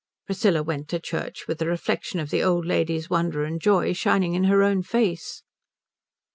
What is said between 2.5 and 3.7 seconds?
lady's wonder and